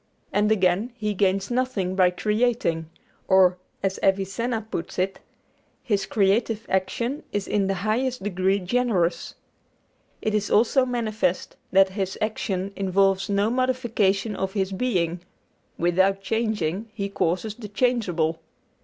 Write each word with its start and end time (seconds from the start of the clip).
And 0.33 0.51
again, 0.51 0.93
he 0.95 1.13
gains 1.13 1.51
nothing 1.51 1.95
by 1.95 2.09
creating, 2.09 2.89
or, 3.27 3.59
as 3.83 3.99
Avicenna 4.01 4.63
puts 4.71 4.97
it, 4.97 5.19
His 5.83 6.07
creative 6.07 6.65
action 6.69 7.21
is 7.31 7.47
in 7.47 7.67
the 7.67 7.75
highest 7.85 8.23
degree 8.23 8.57
generous. 8.57 9.35
It 10.19 10.33
is 10.33 10.49
also 10.49 10.87
manifest 10.87 11.55
that 11.71 11.89
His 11.89 12.17
action 12.19 12.73
involves 12.75 13.29
no 13.29 13.51
modification 13.51 14.35
of 14.35 14.53
His 14.53 14.71
being 14.71 15.19
without 15.77 16.23
changing, 16.23 16.89
He 16.95 17.07
causes 17.07 17.53
the 17.53 17.67
changeable. 17.67 18.39